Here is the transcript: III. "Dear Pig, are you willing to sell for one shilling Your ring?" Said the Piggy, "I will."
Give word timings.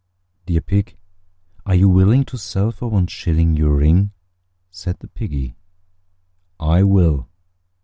III. 0.01 0.45
"Dear 0.53 0.61
Pig, 0.61 0.97
are 1.63 1.75
you 1.75 1.87
willing 1.87 2.23
to 2.23 2.35
sell 2.35 2.71
for 2.71 2.89
one 2.89 3.05
shilling 3.05 3.55
Your 3.55 3.75
ring?" 3.75 4.13
Said 4.71 4.97
the 4.97 5.07
Piggy, 5.07 5.53
"I 6.59 6.81
will." 6.81 7.29